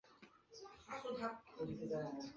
[1.55, 2.29] 讳熙仁。